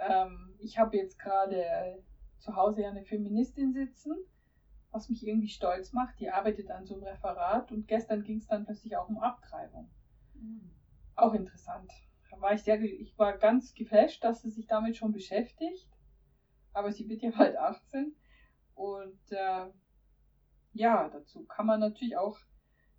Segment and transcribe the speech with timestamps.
[0.00, 2.02] ähm, ich habe jetzt gerade
[2.38, 4.14] zu Hause ja eine Feministin sitzen,
[4.90, 6.18] was mich irgendwie stolz macht.
[6.20, 9.90] Die arbeitet an so einem Referat und gestern ging es dann plötzlich auch um Abtreibung.
[10.34, 10.70] Mhm.
[11.14, 11.90] Auch interessant.
[12.30, 15.88] Da war ich sehr, ich war ganz geflasht, dass sie sich damit schon beschäftigt.
[16.72, 18.14] Aber sie wird ja bald 18.
[18.74, 19.66] Und äh,
[20.74, 22.38] ja, dazu kann man natürlich auch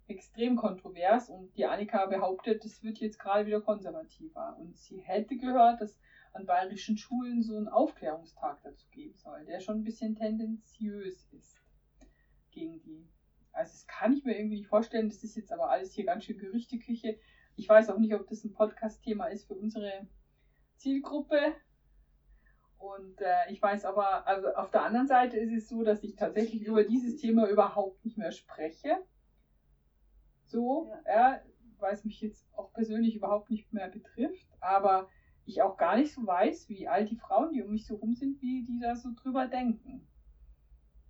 [0.08, 4.58] extrem kontrovers und die Annika behauptet, es wird jetzt gerade wieder konservativer.
[4.58, 6.00] Und sie hätte gehört, dass
[6.34, 11.58] an bayerischen Schulen so einen Aufklärungstag dazu geben soll, der schon ein bisschen tendenziös ist
[12.52, 13.08] gegen die.
[13.52, 15.10] Also das kann ich mir irgendwie nicht vorstellen.
[15.10, 17.18] Das ist jetzt aber alles hier ganz schön Gerüchteküche.
[17.56, 20.08] Ich weiß auch nicht, ob das ein Podcast-Thema ist für unsere
[20.76, 21.56] Zielgruppe.
[22.78, 26.16] Und äh, ich weiß aber, also auf der anderen Seite ist es so, dass ich
[26.16, 28.98] tatsächlich über dieses Thema überhaupt nicht mehr spreche.
[30.46, 31.34] So, ja.
[31.34, 31.42] ja
[31.80, 34.48] weil es mich jetzt auch persönlich überhaupt nicht mehr betrifft.
[34.60, 35.10] Aber
[35.48, 38.14] ich auch gar nicht so weiß, wie all die Frauen, die um mich so rum
[38.14, 40.06] sind, wie die da so drüber denken.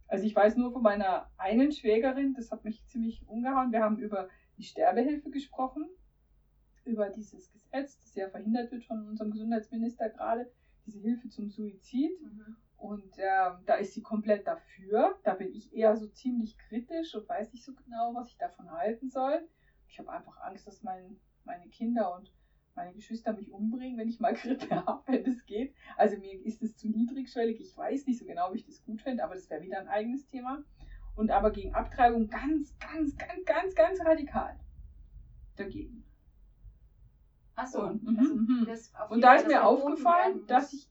[0.08, 3.72] Also ich weiß nur von meiner einen Schwägerin, das hat mich ziemlich umgehauen.
[3.72, 5.90] Wir haben über die Sterbehilfe gesprochen,
[6.86, 10.50] über dieses Gesetz, das ja verhindert wird von unserem Gesundheitsminister gerade,
[10.86, 12.12] diese Hilfe zum Suizid.
[12.22, 12.56] Mhm.
[12.78, 15.20] Und äh, da ist sie komplett dafür.
[15.24, 18.70] Da bin ich eher so ziemlich kritisch und weiß nicht so genau, was ich davon
[18.70, 19.48] halten soll.
[19.88, 22.32] Ich habe einfach Angst, dass mein, meine Kinder und
[22.78, 25.74] meine Geschwister mich umbringen, wenn ich mal Grippe habe, wenn das geht.
[25.98, 27.60] Also mir ist es zu niedrigschwellig.
[27.60, 29.90] Ich weiß nicht so genau, wie ich das gut finde, aber das wäre wieder ein
[29.90, 30.64] eigenes Thema.
[31.16, 34.58] Und aber gegen Abtreibung ganz, ganz, ganz, ganz, ganz radikal
[35.56, 36.04] dagegen.
[37.56, 38.68] Achso, und, also mhm.
[39.10, 40.88] und da ist mir aufgefallen, dass ich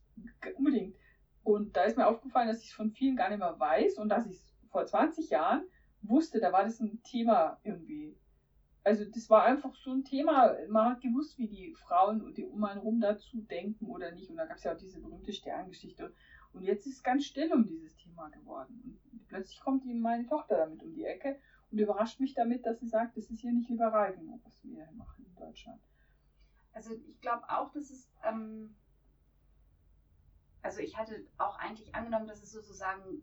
[0.57, 0.97] unbedingt.
[1.43, 4.09] Und da ist mir aufgefallen, dass ich es von vielen gar nicht mehr weiß und
[4.09, 5.63] dass ich es vor 20 Jahren
[6.01, 8.17] wusste, da war das ein Thema irgendwie
[8.87, 10.55] also das war einfach so ein Thema.
[10.69, 14.29] Man hat gewusst, wie die Frauen die um einen rum dazu denken oder nicht.
[14.29, 16.15] Und da gab es ja auch diese berühmte Sterngeschichte.
[16.53, 18.97] Und jetzt ist es ganz still um dieses Thema geworden.
[19.11, 21.37] Und plötzlich kommt eben meine Tochter damit um die Ecke
[21.69, 24.71] und überrascht mich damit, dass sie sagt, das ist hier nicht liberal genug, was wir
[24.71, 25.81] hier machen in Deutschland.
[26.71, 28.73] Also ich glaube auch, dass es, ähm,
[30.61, 33.21] also ich hatte auch eigentlich angenommen, dass es sozusagen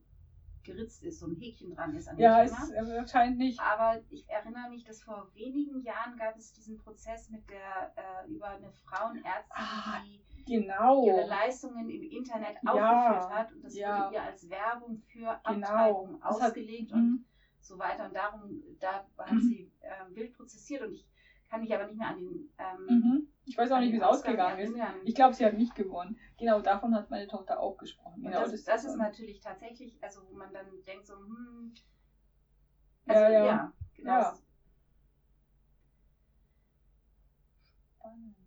[0.64, 3.60] geritzt ist, so ein Häkchen dran ist an Ja, ist wahrscheinlich nicht.
[3.60, 8.30] Aber ich erinnere mich, dass vor wenigen Jahren gab es diesen Prozess mit der äh,
[8.30, 11.06] über eine Frauenärztin, ah, die genau.
[11.06, 14.06] ihre Leistungen im Internet ja, aufgeführt hat und das ja.
[14.06, 15.66] wurde ihr als Werbung für genau.
[15.66, 17.24] Abtreibung ausgelegt hat, und mhm.
[17.60, 18.06] so weiter.
[18.06, 21.06] Und darum, da hat sie äh, wild prozessiert und ich
[21.48, 22.50] kann mich aber nicht mehr an den.
[22.58, 23.28] Ähm, mhm.
[23.46, 24.74] Ich weiß auch nicht, wie es ausgegangen ist.
[25.04, 26.18] Ich glaube, sie hat nicht gewonnen.
[26.38, 28.22] Genau, davon hat meine Tochter auch gesprochen.
[28.22, 31.74] Genau, das, das, das ist natürlich tatsächlich, also wo man dann denkt so, hm.
[33.06, 33.44] Also, ja, ja.
[33.44, 34.10] ja genau.
[34.10, 34.38] Ja.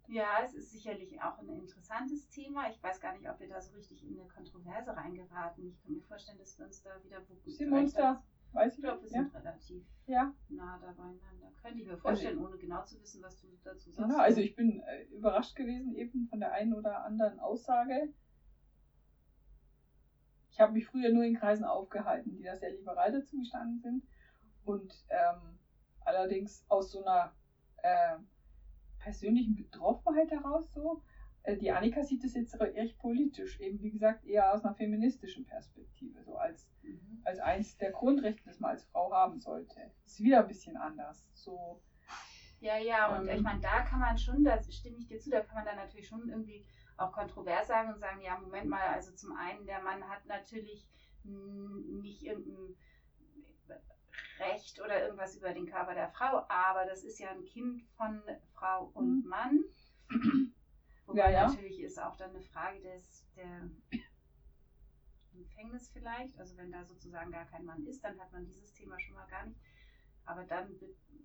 [0.09, 2.69] Ja, es ist sicherlich auch ein interessantes Thema.
[2.69, 5.67] Ich weiß gar nicht, ob wir da so richtig in eine Kontroverse reingeraten.
[5.67, 9.03] Ich kann mir vorstellen, dass wir uns da wieder wir uns da Weiß ich glaube,
[9.03, 9.39] wir sind ja.
[9.39, 10.33] relativ ja.
[10.49, 11.51] nah beieinander.
[11.61, 13.97] Könnte ich mir vorstellen, also, ohne genau zu wissen, was du dazu sagst.
[13.97, 18.13] Genau, also ich bin äh, überrascht gewesen eben von der einen oder anderen Aussage.
[20.49, 24.03] Ich habe mich früher nur in Kreisen aufgehalten, die da sehr liberal dazu gestanden sind.
[24.63, 25.59] Und ähm,
[26.01, 27.33] allerdings aus so einer
[27.83, 28.17] äh,
[28.99, 31.01] persönlichen Betroffenheit heraus so.
[31.43, 35.45] Äh, die Annika sieht das jetzt recht politisch, eben wie gesagt eher aus einer feministischen
[35.45, 37.21] Perspektive, so als mhm.
[37.23, 39.75] als eins der Grundrechte, das man als Frau haben sollte.
[40.03, 41.27] Das ist wieder ein bisschen anders.
[41.33, 41.81] So,
[42.59, 45.29] ja, ja, und ähm, ich meine, da kann man schon, da stimme ich dir zu,
[45.29, 46.65] da kann man dann natürlich schon irgendwie
[46.97, 50.87] auch kontrovers sagen und sagen, ja, Moment mal, also zum einen, der Mann hat natürlich
[51.23, 52.75] nicht irgendein
[54.39, 58.21] Recht oder irgendwas über den Körper der Frau, aber das ist ja ein Kind von
[58.53, 59.29] Frau und mhm.
[59.29, 59.63] Mann.
[61.05, 61.47] Wobei ja, ja.
[61.47, 63.69] natürlich ist auch dann eine Frage des, der
[65.37, 66.37] Empfängnis vielleicht.
[66.39, 69.27] Also wenn da sozusagen gar kein Mann ist, dann hat man dieses Thema schon mal
[69.27, 69.59] gar nicht.
[70.25, 70.75] Aber dann,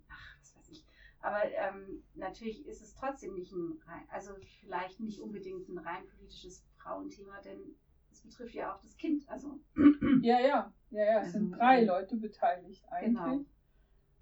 [0.09, 0.85] ach, was weiß ich.
[1.19, 6.65] Aber ähm, natürlich ist es trotzdem nicht ein, also vielleicht nicht unbedingt ein rein politisches
[6.77, 7.75] Frauenthema, denn
[8.11, 9.27] es betrifft ja auch das Kind.
[9.29, 9.59] Also
[10.21, 11.19] ja, ja, ja, ja.
[11.19, 13.13] Es also, sind drei ähm, Leute beteiligt eigentlich.
[13.13, 13.45] Genau.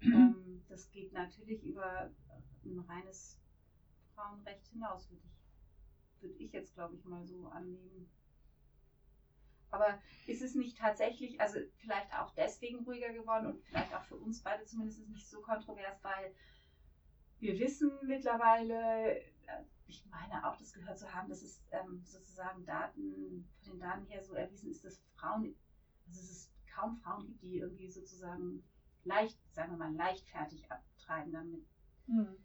[0.02, 2.10] ähm, das geht natürlich über
[2.64, 3.40] ein reines
[4.14, 8.08] Frauenrecht hinaus, würde ich, würd ich jetzt, glaube ich, mal so annehmen.
[9.72, 14.16] Aber ist es nicht tatsächlich, also vielleicht auch deswegen ruhiger geworden und vielleicht auch für
[14.16, 16.34] uns beide zumindest nicht so kontrovers, weil
[17.40, 19.22] wir wissen mittlerweile, äh,
[19.86, 24.06] ich meine auch, das gehört zu haben, dass es ähm, sozusagen Daten, von den Daten
[24.06, 25.54] her so erwiesen ist, dass Frauen,
[26.06, 28.62] also es ist kaum Frauen gibt, die irgendwie sozusagen
[29.04, 31.66] leicht, sagen wir mal, leichtfertig abtreiben damit.
[32.06, 32.36] Hm.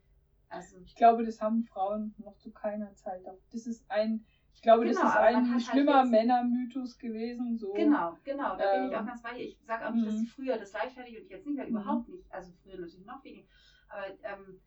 [0.50, 3.22] Also ich glaube, das haben Frauen noch zu keiner Zeit.
[3.52, 4.26] Das ist ein
[4.68, 7.58] glaube, genau, das ist ein halt schlimmer halt Männermythos gewesen.
[7.58, 7.72] So.
[7.74, 9.46] Genau, genau, da ähm, bin ich auch ähm, ganz bei dir.
[9.46, 10.26] Ich sage auch nicht, dass mhm.
[10.26, 12.32] früher das leichtfertig und jetzt nicht mehr, überhaupt nicht.
[12.32, 13.48] Also früher natürlich noch weniger.
[13.88, 14.60] Aber ähm,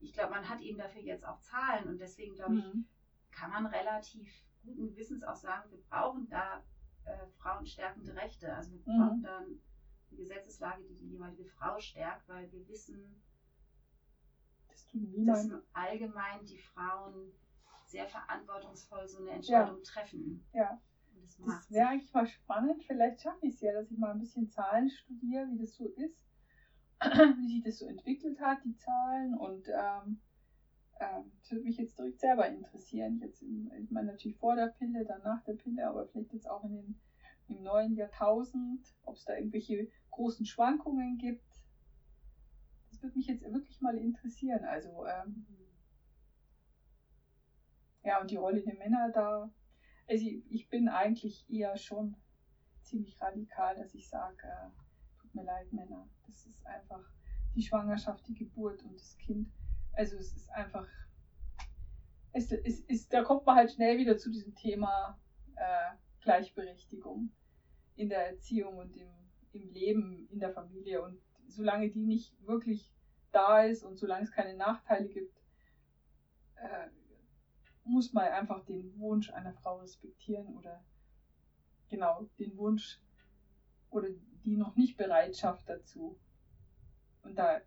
[0.00, 2.86] ich glaube, man hat eben dafür jetzt auch Zahlen und deswegen glaube ich, mhm.
[3.30, 4.28] kann man relativ
[4.64, 6.64] guten Wissens auch sagen, wir brauchen da
[7.04, 8.52] äh, frauenstärkende Rechte.
[8.52, 8.98] Also wir mhm.
[8.98, 13.22] brauchen dann eine Gesetzeslage, die die jeweilige Frau stärkt, weil wir wissen,
[14.68, 14.86] das
[15.26, 17.32] dass allgemein die Frauen
[17.88, 19.82] sehr verantwortungsvoll so eine Entscheidung ja.
[19.82, 20.46] treffen.
[20.52, 20.80] Ja.
[21.14, 22.82] Das, das wäre eigentlich mal spannend.
[22.84, 25.88] Vielleicht schaffe ich es ja, dass ich mal ein bisschen Zahlen studiere, wie das so
[25.88, 26.18] ist,
[27.00, 29.34] wie sich das so entwickelt hat, die Zahlen.
[29.34, 30.20] Und ähm,
[31.00, 33.20] ähm, das würde mich jetzt direkt selber interessieren.
[33.20, 36.64] Jetzt, ich meine, natürlich vor der Pille, dann nach der Pille, aber vielleicht jetzt auch
[36.64, 37.00] in den,
[37.48, 41.44] im neuen Jahrtausend, ob es da irgendwelche großen Schwankungen gibt.
[42.90, 44.64] Das würde mich jetzt wirklich mal interessieren.
[44.64, 45.46] Also, ähm,
[48.08, 49.50] ja, und die Rolle der Männer da.
[50.08, 52.16] Also ich bin eigentlich eher schon
[52.80, 56.08] ziemlich radikal, dass ich sage, äh, tut mir leid, Männer.
[56.26, 57.04] Das ist einfach
[57.54, 59.52] die Schwangerschaft, die Geburt und das Kind.
[59.92, 60.88] Also es ist einfach,
[62.32, 65.20] es, es ist, da kommt man halt schnell wieder zu diesem Thema
[65.56, 65.90] äh,
[66.22, 67.30] Gleichberechtigung
[67.96, 69.10] in der Erziehung und im,
[69.52, 71.02] im Leben in der Familie.
[71.02, 72.90] Und solange die nicht wirklich
[73.32, 75.36] da ist und solange es keine Nachteile gibt,
[76.54, 76.88] äh,
[77.88, 80.84] muss man einfach den Wunsch einer Frau respektieren oder
[81.88, 83.00] genau den Wunsch
[83.90, 84.08] oder
[84.44, 86.18] die noch nicht Bereitschaft dazu.
[87.22, 87.60] Und da,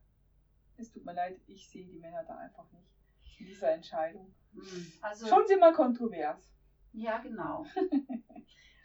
[0.77, 4.33] es tut mir leid, ich sehe die Männer da einfach nicht in dieser Entscheidung.
[4.53, 6.51] Hm, also, schon sind wir kontrovers.
[6.93, 7.65] Ja, genau.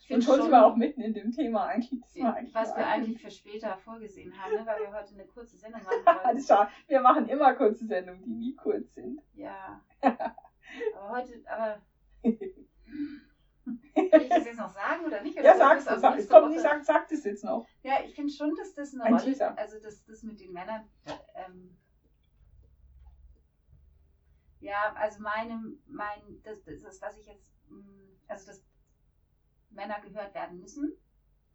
[0.09, 2.23] Und schon sind wir auch mitten in dem Thema eigentlich.
[2.23, 4.65] eigentlich was wir eigentlich für später vorgesehen haben, ne?
[4.65, 6.69] weil wir heute eine kurze Sendung machen wollen.
[6.87, 9.21] wir machen immer kurze Sendungen, die nie kurz sind.
[9.35, 9.83] Ja.
[10.95, 11.83] Aber heute, aber.
[13.95, 15.37] Will ich das jetzt noch sagen oder nicht?
[15.37, 15.85] Oder ja, sag es.
[15.85, 17.67] Sag, komm, nicht sag, sag das jetzt noch.
[17.83, 19.43] Ja, ich finde schon, dass das eine Ein Rolle ist.
[19.43, 20.89] Also, das, das mit den Männern.
[21.35, 21.77] Ähm,
[24.61, 28.65] ja, also meine, mein, das, das was ich jetzt, mm, also dass
[29.71, 30.93] Männer gehört werden müssen,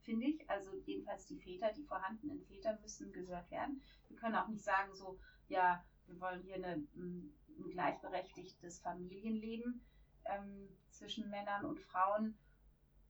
[0.02, 0.50] finde ich.
[0.50, 3.82] Also jedenfalls die Väter, die vorhandenen Väter müssen gehört werden.
[4.08, 9.82] Wir können auch nicht sagen so, ja, wir wollen hier eine mm, ein gleichberechtigtes Familienleben
[10.26, 12.38] ähm, zwischen Männern und Frauen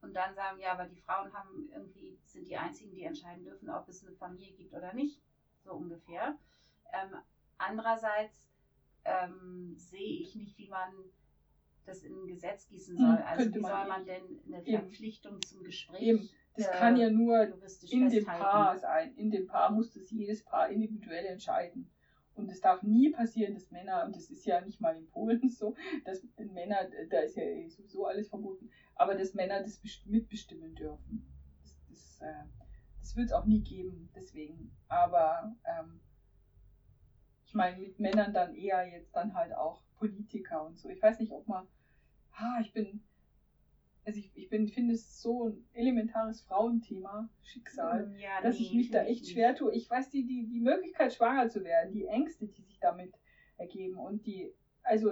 [0.01, 3.69] und dann sagen, ja, aber die Frauen haben irgendwie, sind die einzigen, die entscheiden dürfen,
[3.69, 5.21] ob es eine Familie gibt oder nicht,
[5.63, 6.37] so ungefähr.
[6.91, 7.15] Ähm,
[7.57, 8.49] andererseits
[9.05, 10.91] ähm, sehe ich nicht, wie man
[11.85, 13.17] das in ein Gesetz gießen hm, soll.
[13.23, 15.41] Also wie soll man denn eine Verpflichtung eben.
[15.43, 16.01] zum Gespräch?
[16.01, 16.29] Eben.
[16.55, 17.43] Das äh, kann ja nur
[17.89, 19.13] in dem Paar sein.
[19.15, 21.89] In dem Paar muss das jedes Paar individuell entscheiden.
[22.35, 25.49] Und es darf nie passieren, dass Männer, und das ist ja nicht mal in Polen
[25.49, 25.75] so,
[26.05, 31.25] dass Männer, da ist ja sowieso alles verboten, aber dass Männer das mitbestimmen dürfen.
[31.61, 32.45] Das, das, äh,
[32.99, 34.71] das wird es auch nie geben, deswegen.
[34.87, 35.99] Aber ähm,
[37.45, 40.87] ich meine, mit Männern dann eher jetzt dann halt auch Politiker und so.
[40.87, 41.67] Ich weiß nicht, ob man,
[42.31, 43.03] ah, ich bin,
[44.05, 48.65] also ich, ich bin, finde es so ein elementares Frauenthema, Schicksal, mm, ja, dass nee,
[48.65, 49.73] ich mich da echt schwer tue.
[49.73, 53.13] Ich weiß, die, die, die Möglichkeit, schwanger zu werden, die Ängste, die sich damit
[53.57, 54.53] ergeben und die,
[54.83, 55.11] also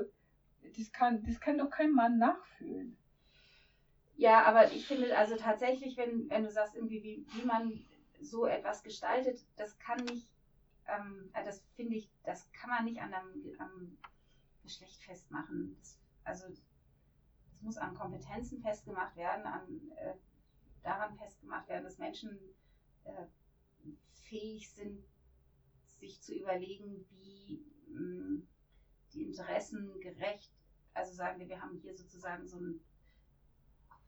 [0.78, 2.98] das kann, das kann doch kein Mann nachfühlen.
[4.18, 7.80] Ja, aber ich finde also tatsächlich, wenn, wenn du sagst, irgendwie, wie, wie man
[8.20, 10.28] so etwas gestaltet, das kann nicht,
[10.88, 13.98] ähm, äh, das finde ich, das kann man nicht an einem, am
[14.64, 15.78] Geschlecht festmachen.
[15.80, 16.46] Das, also
[17.60, 20.14] es muss an Kompetenzen festgemacht werden, an, äh,
[20.82, 22.40] daran festgemacht werden, dass Menschen
[23.04, 23.26] äh,
[24.24, 25.04] fähig sind,
[26.00, 28.48] sich zu überlegen, wie mh, mm,
[29.14, 30.50] die Interessen gerecht,
[30.94, 32.80] also sagen wir, wir haben hier sozusagen so ein,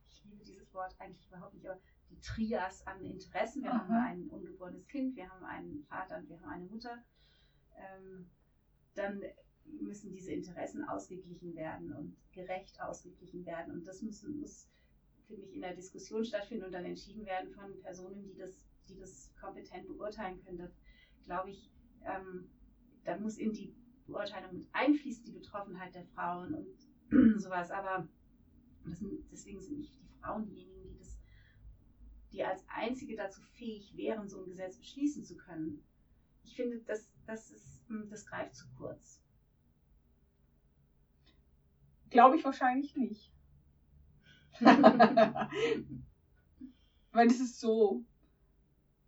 [0.10, 1.80] ich liebe dieses Wort eigentlich überhaupt nicht, aber
[2.10, 3.64] die Trias an Interessen.
[3.64, 3.80] Wir Aha.
[3.80, 7.04] haben ein ungeborenes Kind, wir haben einen Vater und wir haben eine Mutter.
[7.76, 8.30] Ähm,
[8.94, 9.22] dann
[9.80, 13.74] müssen diese Interessen ausgeglichen werden und gerecht ausgeglichen werden.
[13.74, 14.68] Und das muss, muss
[15.32, 18.52] finde ich, in der Diskussion stattfinden und dann entschieden werden von Personen, die das,
[18.90, 20.58] die das kompetent beurteilen können.
[20.58, 20.70] Da
[21.24, 21.72] glaube ich,
[22.04, 22.50] ähm,
[23.04, 23.74] da muss in die
[24.08, 27.72] Beurteilung mit einfließen, die Betroffenheit der Frauen und sowas.
[27.72, 28.08] Aber
[28.86, 31.18] das, deswegen sind nicht die Frauen diejenigen, die das,
[32.32, 35.84] die als einzige dazu fähig wären, so ein Gesetz beschließen zu können.
[36.44, 39.21] Ich finde, das, das, ist, das greift zu kurz.
[42.12, 43.32] Glaube ich wahrscheinlich nicht.
[47.12, 48.04] Weil es ist so,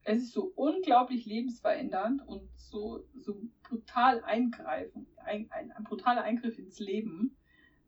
[0.04, 6.58] es ist so unglaublich lebensverändernd und so, so brutal eingreifen, ein, ein, ein brutaler Eingriff
[6.58, 7.38] ins Leben.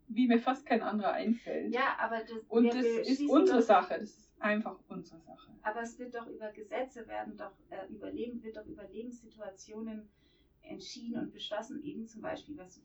[0.08, 1.74] wie mir fast kein anderer einfällt.
[1.74, 3.98] Ja, aber das, Und das ist unsere Sache.
[4.00, 5.52] Das ist einfach unsere Sache.
[5.64, 10.08] Aber es wird doch über Gesetze werden doch äh, überleben, wird doch über Lebenssituationen
[10.62, 12.82] entschieden und beschlossen, eben zum Beispiel, was du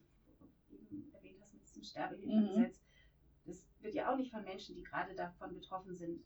[1.81, 2.79] diesem Sterbehilfegesetz.
[2.79, 2.85] Mhm.
[3.45, 6.23] Das wird ja auch nicht von Menschen, die gerade davon betroffen sind,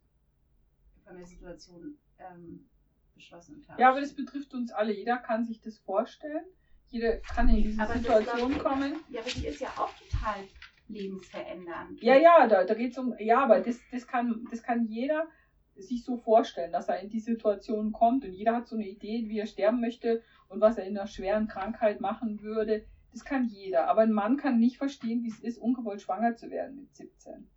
[1.04, 2.68] von der Situation ähm,
[3.14, 3.66] beschlossen.
[3.78, 4.94] Ja, aber das betrifft uns alle.
[4.94, 6.46] Jeder kann sich das vorstellen.
[6.88, 8.96] Jeder kann in diese aber Situation das, kommen.
[9.10, 10.48] Ja, aber die ist ja auch total
[10.88, 12.02] lebensverändernd.
[12.02, 15.28] Ja, ja, da, da geht es um, ja, aber das, das, kann, das kann jeder
[15.76, 19.28] sich so vorstellen, dass er in die Situation kommt und jeder hat so eine Idee,
[19.28, 22.86] wie er sterben möchte und was er in einer schweren Krankheit machen würde.
[23.16, 23.88] Das kann jeder.
[23.88, 27.50] Aber ein Mann kann nicht verstehen, wie es ist, ungewollt schwanger zu werden mit 17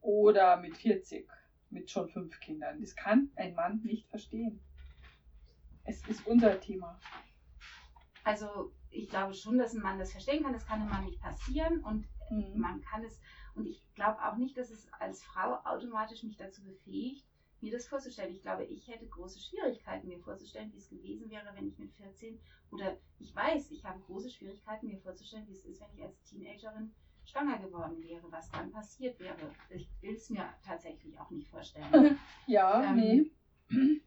[0.00, 1.28] oder mit 40,
[1.68, 2.80] mit schon fünf Kindern.
[2.80, 4.58] Das kann ein Mann nicht verstehen.
[5.84, 6.98] Es ist unser Thema.
[8.24, 10.54] Also ich glaube schon, dass ein Mann das verstehen kann.
[10.54, 12.58] Das kann einem Mann nicht passieren und mhm.
[12.58, 13.20] man kann es.
[13.54, 17.26] Und ich glaube auch nicht, dass es als Frau automatisch mich dazu befähigt,
[17.60, 18.34] mir das vorzustellen.
[18.34, 21.92] Ich glaube, ich hätte große Schwierigkeiten, mir vorzustellen, wie es gewesen wäre, wenn ich mit
[21.92, 22.38] 14
[22.70, 26.22] oder ich weiß, ich habe große Schwierigkeiten, mir vorzustellen, wie es ist, wenn ich als
[26.24, 26.92] Teenagerin
[27.24, 29.36] schwanger geworden wäre, was dann passiert wäre.
[29.70, 32.18] Ich will es mir tatsächlich auch nicht vorstellen.
[32.46, 32.96] ja, ähm,
[33.68, 34.00] nee.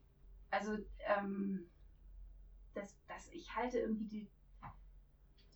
[0.52, 0.78] Also,
[1.18, 1.70] ähm,
[2.74, 4.28] das, das, ich halte irgendwie die.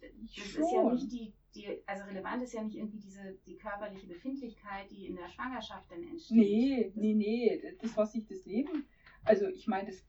[0.01, 0.63] Das Schon.
[0.63, 4.89] ist ja nicht die, die, also relevant ist ja nicht irgendwie diese die körperliche Befindlichkeit,
[4.89, 6.37] die in der Schwangerschaft dann entsteht.
[6.37, 7.75] Nee, das, nee, nee.
[7.81, 8.87] Das, was sich das Leben.
[9.23, 10.03] Also ich meine, das.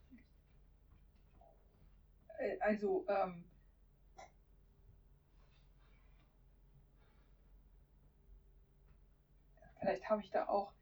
[2.38, 3.44] Äh, also, ähm,
[9.78, 10.72] vielleicht habe ich da auch,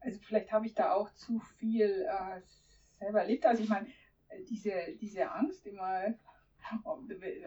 [0.00, 2.40] also vielleicht habe ich da auch zu viel äh,
[2.98, 3.46] selber erlebt.
[3.46, 3.86] Also ich meine,
[4.48, 6.14] diese, diese Angst immer,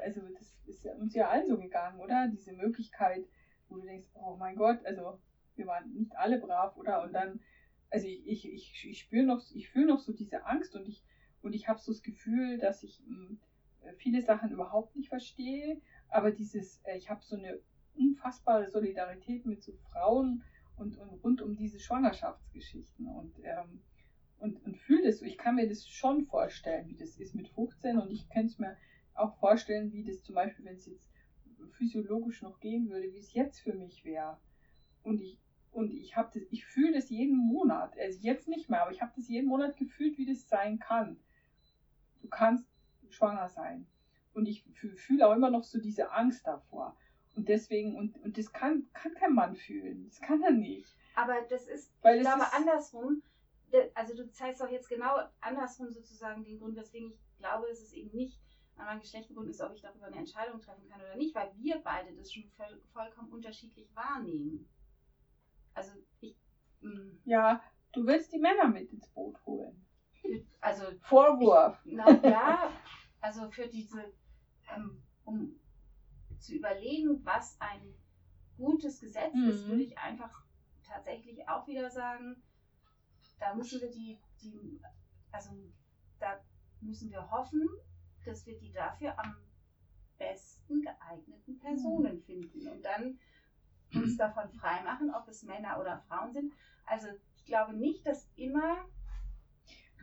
[0.04, 2.28] also das ist uns ja allen so gegangen, oder?
[2.28, 3.26] Diese Möglichkeit,
[3.70, 5.20] wo du denkst, oh mein Gott, also
[5.56, 7.04] wir waren nicht alle brav, oder?
[7.04, 7.40] Und dann,
[7.90, 11.04] also ich, ich, ich, ich spüre noch, ich fühle noch so diese Angst und ich,
[11.42, 13.40] und ich habe so das Gefühl, dass ich mh, hm,
[13.98, 17.60] viele Sachen überhaupt nicht verstehe, aber dieses, äh, ich habe so eine
[17.96, 20.44] unfassbare Solidarität mit so Frauen
[20.78, 23.82] und, und rund um diese Schwangerschaftsgeschichten und ähm,
[24.42, 25.26] und, und fühle das so.
[25.26, 28.60] Ich kann mir das schon vorstellen, wie das ist mit 15 und ich könnte es
[28.60, 28.76] mir
[29.22, 31.10] auch vorstellen, wie das zum Beispiel, wenn es jetzt
[31.74, 34.38] physiologisch noch gehen würde, wie es jetzt für mich wäre.
[35.04, 35.40] Und ich,
[35.72, 37.98] und ich habe das, ich fühle das jeden Monat.
[37.98, 41.20] Also jetzt nicht mehr, aber ich habe das jeden Monat gefühlt, wie das sein kann.
[42.22, 42.68] Du kannst
[43.10, 43.88] schwanger sein.
[44.34, 46.96] Und ich fühle auch immer noch so diese Angst davor.
[47.36, 50.06] Und deswegen, und, und das kann, kann kein Mann fühlen.
[50.06, 50.96] Das kann er nicht.
[51.16, 53.22] Aber das ist, Weil ich glaube, ist, andersrum
[53.94, 57.94] also du zeigst doch jetzt genau andersrum sozusagen den Grund, weswegen ich glaube, dass es
[57.94, 58.40] eben nicht
[58.82, 61.52] an mein Geschlecht gebunden ist, ob ich darüber eine Entscheidung treffen kann oder nicht, weil
[61.58, 64.68] wir beide das schon voll, vollkommen unterschiedlich wahrnehmen.
[65.74, 66.36] Also ich.
[66.82, 66.92] Mh.
[66.92, 67.20] Mm.
[67.26, 67.62] Ja,
[67.94, 69.86] du willst die Männer mit ins Boot holen.
[70.60, 71.80] Also Vorwurf.
[71.86, 72.72] Ich, na ja,
[73.20, 74.14] also für diese,
[74.76, 75.60] ähm, um
[76.40, 77.94] zu überlegen, was ein
[78.58, 79.50] gutes Gesetz mhm.
[79.50, 80.44] ist, würde ich einfach
[80.84, 82.42] tatsächlich auch wieder sagen,
[83.40, 84.80] da müssen wir die, die,
[85.32, 85.52] also
[86.20, 86.40] da
[86.80, 87.68] müssen wir hoffen,
[88.26, 89.36] dass wir die dafür am
[90.18, 92.24] besten geeigneten Personen mhm.
[92.24, 93.20] finden und dann
[93.94, 96.54] uns davon freimachen, ob es Männer oder Frauen sind.
[96.86, 98.86] Also ich glaube nicht, dass immer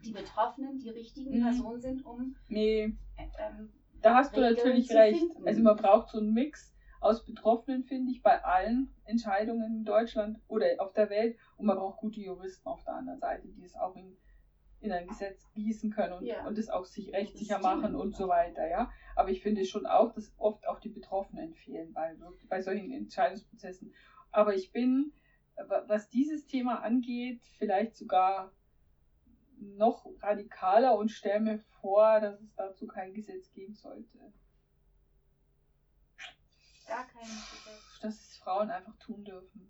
[0.05, 1.43] die Betroffenen die richtigen mhm.
[1.43, 2.37] Personen sind, um.
[2.49, 2.95] Nee.
[3.17, 5.19] Ähm, da hast Regeln du natürlich recht.
[5.19, 5.47] Finden.
[5.47, 10.39] Also man braucht so einen Mix aus Betroffenen, finde ich, bei allen Entscheidungen in Deutschland
[10.49, 11.37] oder auf der Welt.
[11.57, 14.17] Und man braucht gute Juristen auf der anderen Seite, die es auch in,
[14.81, 16.47] in ein Gesetz gießen können und, ja.
[16.47, 18.69] und es auch sich rechtssicher machen und so weiter.
[18.69, 18.91] Ja?
[19.17, 22.15] Aber ich finde schon auch, dass oft auch die Betroffenen fehlen bei,
[22.49, 23.93] bei solchen Entscheidungsprozessen.
[24.31, 25.13] Aber ich bin,
[25.87, 28.53] was dieses Thema angeht, vielleicht sogar
[29.61, 34.19] noch radikaler und stelle mir vor, dass es dazu kein Gesetz geben sollte.
[36.87, 37.99] Gar kein Gesetz.
[38.01, 39.68] Dass es Frauen einfach tun dürfen.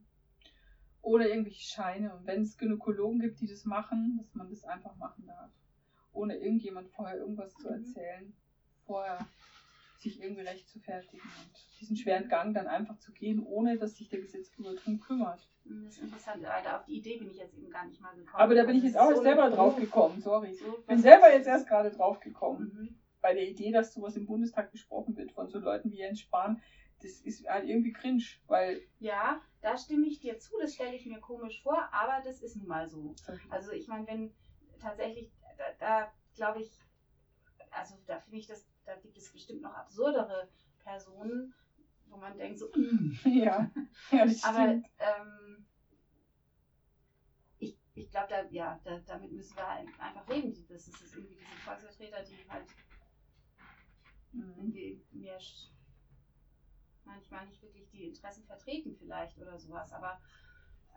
[1.03, 2.15] Ohne irgendwelche Scheine.
[2.15, 5.51] Und wenn es Gynäkologen gibt, die das machen, dass man das einfach machen darf.
[6.13, 7.75] Ohne irgendjemand vorher irgendwas zu mhm.
[7.75, 8.33] erzählen.
[8.85, 9.27] Vorher
[9.99, 13.97] sich irgendwie recht zu fertigen und diesen schweren Gang dann einfach zu gehen, ohne dass
[13.97, 15.49] sich der Gesetzgeber darum kümmert.
[15.65, 18.15] Mhm, das ist interessant, weil auf die Idee bin ich jetzt eben gar nicht mal
[18.15, 18.41] gekommen.
[18.41, 20.55] Aber da bin ich jetzt auch so selber drauf gekommen, sorry.
[20.55, 22.73] So bin selber jetzt erst gerade drauf gekommen.
[22.75, 22.99] Mhm.
[23.21, 26.63] Bei der Idee, dass sowas im Bundestag besprochen wird von so Leuten wie Jens Spahn,
[27.03, 28.83] das ist halt irgendwie cringe, weil.
[28.99, 32.57] Ja, da stimme ich dir zu, das stelle ich mir komisch vor, aber das ist
[32.57, 33.15] nun mal so.
[33.51, 34.31] Also ich meine, wenn
[34.81, 36.71] tatsächlich, da, da glaube ich,
[37.71, 40.49] also da finde ich das, da gibt es bestimmt noch absurdere
[40.85, 41.53] Personen,
[42.09, 42.71] wo man denkt so,
[43.25, 43.71] ja,
[44.11, 45.65] ja das aber ähm,
[47.59, 50.53] ich, ich glaube, da, ja, da, damit müssen wir halt einfach leben.
[50.53, 52.67] Die- Das ist irgendwie diese Volksvertreter, die halt
[54.33, 54.55] Mhm.
[54.59, 55.39] irgendwie mehr
[57.09, 60.21] manchmal nicht wirklich die Interessen vertreten vielleicht oder sowas, aber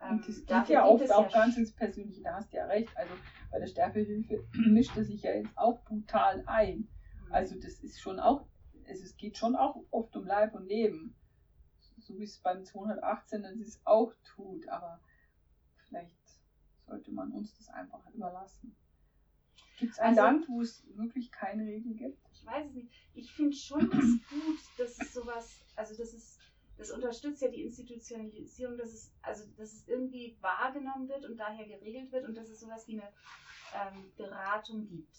[0.00, 2.56] ähm, Und das geht ja oft es auch ja ganz ins Persönliche, da hast du
[2.58, 2.94] ja recht.
[2.96, 3.12] Also
[3.50, 6.88] bei der Sterbehilfe mischt er sich ja jetzt auch brutal ein.
[7.28, 8.46] Sch- Also das ist schon auch,
[8.86, 11.14] also es geht schon auch oft um Leib und Leben.
[11.98, 15.00] So wie es beim 218 dann es auch tut, aber
[15.88, 16.16] vielleicht
[16.86, 18.74] sollte man uns das einfach überlassen.
[19.78, 22.18] Gibt es ein Also- Land, wo es wirklich keine Regel gibt?
[22.32, 22.90] ich weiß es nicht.
[23.14, 26.40] Ich finde schon das gut, dass es sowas, also das ist,
[26.82, 31.64] das unterstützt ja die Institutionalisierung, dass es, also dass es irgendwie wahrgenommen wird und daher
[31.66, 33.12] geregelt wird und dass es sowas wie eine
[33.74, 35.16] ähm, Beratung gibt.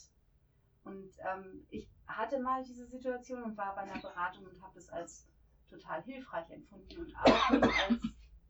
[0.84, 4.89] Und ähm, ich hatte mal diese Situation und war bei einer Beratung und habe das
[4.89, 5.25] als
[5.70, 8.01] total hilfreich empfunden und auch als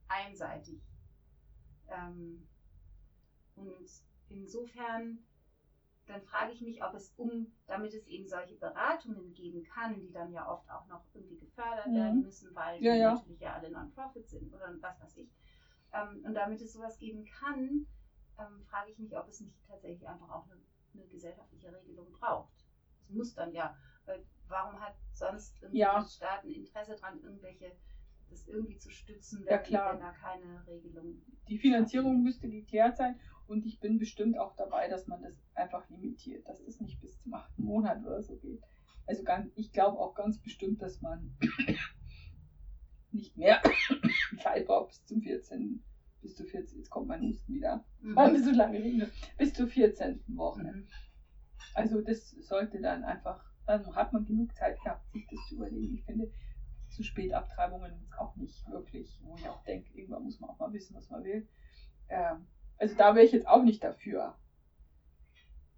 [0.07, 0.81] einseitig.
[1.89, 2.47] Ähm,
[3.55, 3.89] und
[4.29, 5.19] insofern
[6.05, 10.11] dann frage ich mich, ob es um, damit es eben solche Beratungen geben kann, die
[10.11, 11.93] dann ja oft auch noch irgendwie gefördert Mhm.
[11.93, 13.01] werden müssen, weil Ja, die ja.
[13.01, 15.29] natürlich ja alle Non-Profit sind oder was weiß ich.
[15.93, 17.85] Ähm, und damit es sowas geben kann,
[18.37, 20.59] ähm, frage ich mich, ob es nicht tatsächlich einfach auch eine,
[20.93, 22.65] eine gesellschaftliche Regelung braucht.
[23.01, 23.73] Es muss dann ja,
[24.05, 25.89] weil warum hat sonst irgendwie Ja.
[25.89, 27.75] der Staat ein Interesse dran, irgendwelche
[28.29, 29.89] das irgendwie zu stützen, Ja, wenn, klar.
[29.89, 33.15] wenn da keine Regelung Die Finanzierung müsste geklärt sein
[33.47, 37.21] und ich bin bestimmt auch dabei, dass man das einfach limitiert, dass das nicht bis
[37.21, 38.61] zum achten Monat oder so geht.
[39.05, 41.35] Also ganz, ich glaube auch ganz bestimmt, dass man
[43.11, 43.61] nicht mehr
[44.41, 45.83] Zeit braucht bis zum 14.
[46.21, 46.77] Bis zu 14.
[46.77, 47.83] Jetzt kommt mein Husten wieder.
[48.01, 49.11] Weil wir so lange reden.
[49.37, 50.23] Bis zur 14.
[50.27, 50.63] Woche.
[50.63, 50.87] Mhm.
[51.73, 55.95] Also das sollte dann einfach, dann hat man genug Zeit gehabt, sich das zu überlegen.
[55.95, 56.31] Ich finde,
[56.89, 60.71] zu spät Abtreibungen auch nicht wirklich, wo ich auch denke, irgendwann muss man auch mal
[60.71, 61.47] wissen, was man will.
[62.09, 62.45] Ähm,
[62.77, 64.37] also da wäre ich jetzt auch nicht dafür.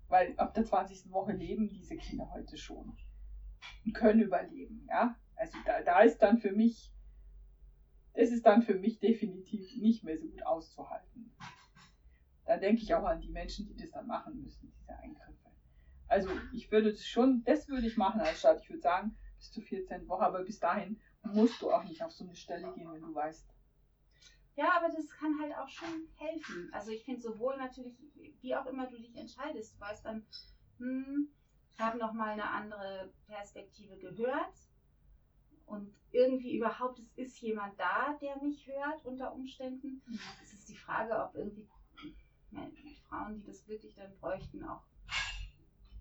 [0.07, 1.11] Weil ab der 20.
[1.11, 2.95] Woche leben diese Kinder heute schon
[3.85, 5.15] und können überleben, ja.
[5.35, 6.93] Also da, da ist dann für mich,
[8.13, 11.35] das ist dann für mich definitiv nicht mehr so gut auszuhalten.
[12.45, 15.49] Da denke ich auch an die Menschen, die das dann machen müssen, diese Eingriffe.
[16.07, 18.61] Also ich würde schon, das würde ich machen als Staat.
[18.61, 20.07] Ich würde sagen, bis zur 14.
[20.07, 23.13] Woche, aber bis dahin musst du auch nicht auf so eine Stelle gehen, wenn du
[23.13, 23.47] weißt.
[24.55, 26.69] Ja, aber das kann halt auch schon helfen.
[26.71, 27.93] Also ich finde sowohl natürlich,
[28.41, 30.23] wie auch immer du dich entscheidest, du weißt dann,
[30.77, 31.27] hm,
[31.73, 34.55] ich habe nochmal eine andere Perspektive gehört
[35.65, 40.01] und irgendwie überhaupt, es ist jemand da, der mich hört unter Umständen.
[40.41, 41.67] Es ist die Frage, ob irgendwie
[43.09, 44.83] Frauen, die das wirklich dann bräuchten, auch,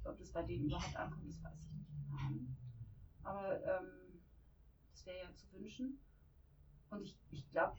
[0.05, 1.91] ob das bei denen überhaupt ankommt, das weiß ich nicht.
[3.25, 4.23] Aber ähm,
[4.93, 5.99] das wäre ja zu wünschen.
[6.91, 7.77] Und ich, ich glaube,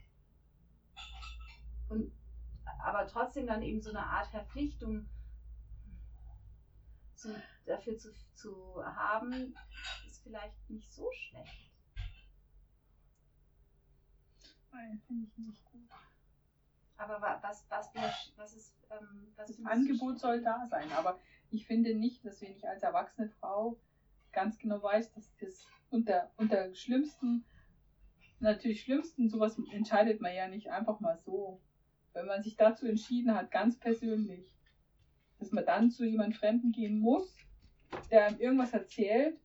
[1.89, 2.11] und
[2.83, 5.07] aber trotzdem dann eben so eine Art Verpflichtung
[7.15, 7.29] zu,
[7.65, 9.55] dafür zu, zu haben,
[10.07, 11.71] ist vielleicht nicht so schlecht.
[14.71, 15.89] Nein, finde ich nicht gut.
[16.97, 17.89] Aber wa- was, was,
[18.35, 21.19] was ist, ähm, was Das Angebot soll da sein, aber
[21.49, 23.77] ich finde nicht, dass wenn ich als erwachsene Frau
[24.31, 27.45] ganz genau weiß, dass das unter, unter schlimmsten,
[28.39, 31.61] natürlich schlimmsten, sowas entscheidet man ja nicht einfach mal so.
[32.15, 34.45] Wenn man sich dazu entschieden hat, ganz persönlich,
[35.37, 37.35] dass man dann zu jemand Fremden gehen muss,
[38.09, 39.37] der einem irgendwas erzählt,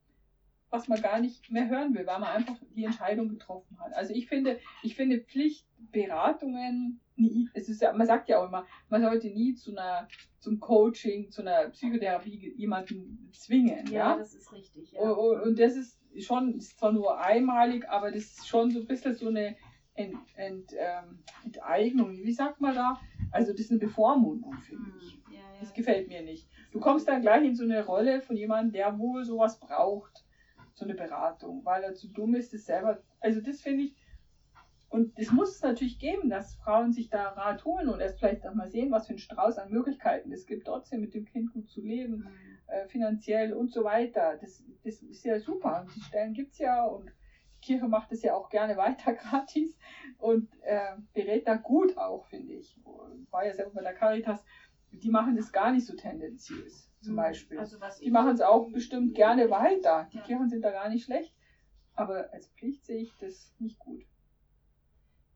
[0.71, 3.93] was man gar nicht mehr hören will, weil man einfach die Entscheidung getroffen hat.
[3.95, 8.67] Also ich finde, ich finde Pflichtberatungen nie, es ist ja, man sagt ja auch immer,
[8.89, 14.17] man sollte nie zu einer, zum Coaching, zu einer Psychotherapie jemanden zwingen, Ja, ja.
[14.17, 14.93] das ist richtig.
[14.93, 15.11] Ja.
[15.11, 18.87] Und, und, das ist schon, ist zwar nur einmalig, aber das ist schon so ein
[18.87, 19.57] bisschen so eine
[20.01, 22.99] Ent, Ent, ähm, Enteignung, wie sagt man da?
[23.31, 25.13] Also das ist eine Bevormundung, finde ich.
[25.13, 26.49] Hm, ja, ja, Das gefällt mir nicht.
[26.73, 30.25] Du kommst dann gleich in so eine Rolle von jemandem, der wohl sowas braucht,
[30.75, 33.01] so eine Beratung, weil er zu dumm ist, das selber.
[33.21, 33.95] Also das finde ich.
[34.89, 38.45] Und es muss es natürlich geben, dass Frauen sich da Rat holen und erst vielleicht
[38.45, 41.53] auch mal sehen, was für ein Strauß an Möglichkeiten es gibt, trotzdem mit dem Kind
[41.53, 42.59] gut zu leben, Hm.
[42.67, 44.37] äh, finanziell und so weiter.
[44.41, 45.87] Das, das ist ja super.
[45.95, 47.13] Die Stellen gibt es ja und
[47.61, 49.77] Kirche macht es ja auch gerne weiter gratis
[50.19, 52.79] und äh, berät da gut auch, finde ich.
[53.31, 54.45] War ja selber bei der Caritas,
[54.91, 57.17] die machen das gar nicht so tendenziös, zum Hm.
[57.17, 57.59] Beispiel.
[57.59, 60.09] Also Die machen es auch bestimmt gerne weiter.
[60.13, 60.25] Die Ja.
[60.25, 61.35] Kirchen sind da gar nicht schlecht.
[61.95, 64.05] Aber als Pflicht sehe ich das nicht gut.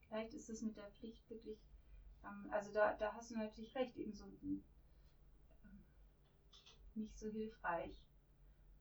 [0.09, 1.59] Vielleicht ist es mit der Pflicht wirklich,
[2.25, 4.63] ähm, also da, da hast du natürlich recht, eben so ähm,
[6.95, 8.01] nicht so hilfreich.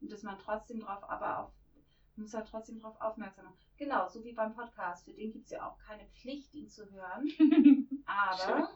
[0.01, 1.51] Und dass man trotzdem drauf, aber auf,
[2.17, 3.57] muss halt trotzdem darauf aufmerksam machen.
[3.77, 5.05] Genau, so wie beim Podcast.
[5.05, 7.27] Für den gibt es ja auch keine Pflicht, ihn zu hören.
[8.05, 8.69] Aber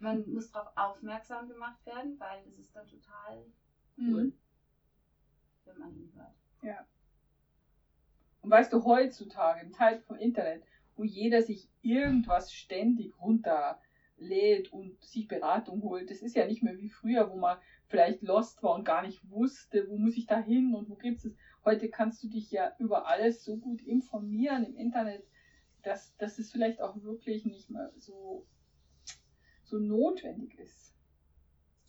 [0.00, 3.44] man muss darauf aufmerksam gemacht werden, weil es ist dann total
[3.98, 4.38] cool, Mhm.
[5.64, 6.34] wenn man ihn hört.
[6.62, 6.86] Ja.
[8.42, 10.64] Und weißt du, heutzutage, im Teil vom Internet,
[10.96, 16.76] wo jeder sich irgendwas ständig runterlädt und sich Beratung holt, das ist ja nicht mehr
[16.78, 20.38] wie früher, wo man vielleicht lost war und gar nicht wusste, wo muss ich da
[20.38, 21.34] hin und wo gibt es.
[21.64, 25.26] Heute kannst du dich ja über alles so gut informieren im Internet,
[25.82, 28.46] dass, dass es vielleicht auch wirklich nicht mehr so,
[29.64, 30.94] so notwendig ist.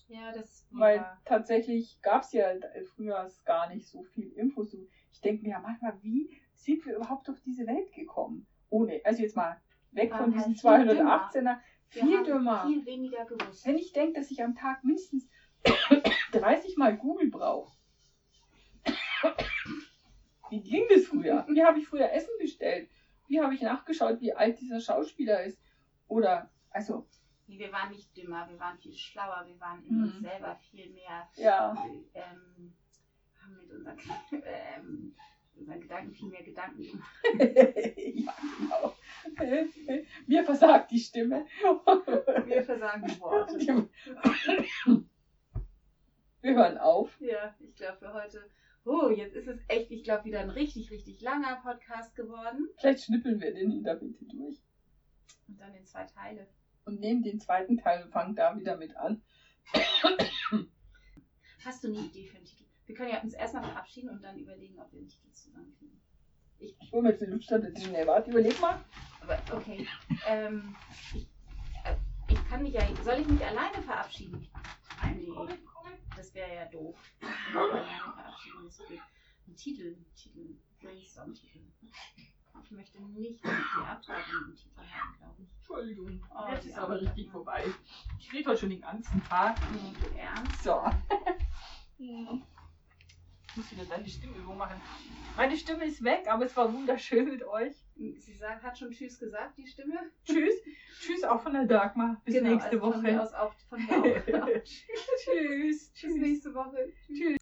[0.08, 1.22] Ja, das Weil ja.
[1.26, 2.48] tatsächlich gab es ja
[2.96, 4.72] früher gar nicht so viel Infos.
[4.72, 4.78] So,
[5.12, 8.46] Ich denke mir ja manchmal, wie sind wir überhaupt auf diese Welt gekommen?
[8.70, 9.60] Ohne, also jetzt mal
[9.92, 11.58] weg Wir von diesen halt viel 218er,
[11.92, 12.68] Wir viel dümmer.
[12.68, 13.66] Viel weniger gewusst.
[13.66, 15.28] Wenn ich denke, dass ich am Tag mindestens
[16.32, 17.75] 30 Mal Google brauche.
[20.50, 21.46] Wie ging das früher?
[21.50, 22.90] Wie habe ich früher Essen bestellt?
[23.28, 25.60] Wie habe ich nachgeschaut, wie alt dieser Schauspieler ist?
[26.08, 27.08] Oder, also,
[27.48, 30.22] Nee, wir waren nicht dümmer, wir waren viel schlauer, wir waren in uns Mhm.
[30.24, 31.76] selber viel mehr, ja.
[32.16, 32.74] ähm,
[33.40, 33.98] haben mit unseren,
[34.44, 35.16] ähm,
[35.56, 37.16] unseren Gedanken viel mehr Gedanken gemacht.
[37.98, 38.96] ja, genau.
[40.26, 41.46] Mir versagt die Stimme.
[42.46, 43.90] Wir versagen die Worte.
[46.42, 47.20] Wir hören auf.
[47.22, 48.50] Ja, ich glaube für heute.
[48.86, 52.70] Oh, jetzt ist es echt, ich glaube, wieder ein richtig, richtig langer Podcast geworden.
[52.78, 54.60] Vielleicht schnippeln wir den in der Mitte durch.
[55.48, 56.48] Und dann in zwei Teile.
[56.86, 59.24] Und nehmen den zweiten Teil und fangen da wieder mit an.
[61.66, 62.66] Hast du eine Idee für einen Titel?
[62.86, 66.00] Wir können ja uns erstmal verabschieden und dann überlegen, ob wir einen Titel zusammenkriegen.
[66.60, 67.64] Ich hole mir jetzt eine Luftstadt.
[67.80, 68.80] Schnell, warte, überleg mal.
[69.22, 69.88] Aber okay.
[70.28, 70.76] Ähm,
[71.16, 71.28] ich,
[71.84, 71.96] äh,
[72.30, 72.82] ich kann mich ja.
[73.04, 74.48] Soll ich mich alleine verabschieden?
[75.16, 75.32] Nee,
[76.16, 76.96] das wäre ja doof.
[79.48, 81.60] Ein Titel, Titel, Brainstorm-Titel.
[82.64, 85.50] Ich möchte nicht die Abtragung im Titel haben, glaube ich.
[85.58, 86.24] Entschuldigung.
[86.34, 87.66] Oh, jetzt ist aber richtig vorbei.
[88.20, 89.58] Ich rede heute schon den ganzen Tag.
[90.18, 90.64] Ernst?
[90.64, 90.82] So.
[93.56, 94.82] Ich muss wieder deine Stimmübung machen.
[95.38, 97.74] Meine Stimme ist weg, aber es war wunderschön mit euch.
[97.96, 99.96] Sie sagt, hat schon Tschüss gesagt, die Stimme.
[100.26, 100.56] Tschüss.
[101.00, 102.22] Tschüss auch von der Dagmar.
[102.26, 103.24] Bis nächste also Von mir Woche.
[103.24, 104.64] aus auch von mir auch.
[105.24, 105.90] Tschüss.
[105.94, 106.92] Bis nächste Woche.
[107.08, 107.38] Tschüss.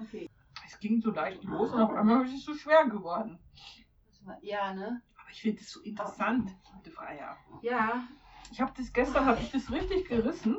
[0.00, 0.30] Okay.
[0.64, 3.40] Es ging so leicht los und auf einmal ist es so schwer geworden.
[4.40, 5.02] Ja, ne?
[5.20, 7.36] Aber ich finde es so interessant, gute Freier.
[7.62, 8.06] Ja.
[8.52, 10.58] Ich habe das gestern, habe ich das richtig gerissen.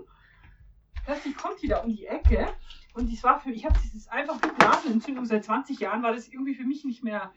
[1.08, 2.54] Plötzlich kommt die da um die Ecke.
[2.94, 6.28] Und das war für mich, ich habe dieses einfach Blasenentzündung seit 20 Jahren, war das
[6.28, 7.32] irgendwie für mich nicht mehr